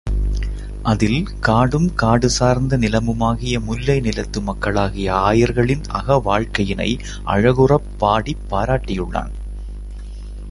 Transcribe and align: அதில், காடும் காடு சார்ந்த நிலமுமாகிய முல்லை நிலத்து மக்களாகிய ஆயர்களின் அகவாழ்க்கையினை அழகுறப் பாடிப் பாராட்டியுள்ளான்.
அதில், 0.83 1.27
காடும் 1.39 1.93
காடு 1.93 2.29
சார்ந்த 2.29 2.77
நிலமுமாகிய 2.77 3.59
முல்லை 3.59 3.99
நிலத்து 3.99 4.41
மக்களாகிய 4.41 5.13
ஆயர்களின் 5.13 5.83
அகவாழ்க்கையினை 5.93 6.99
அழகுறப் 7.25 7.91
பாடிப் 7.97 8.45
பாராட்டியுள்ளான். 8.49 9.31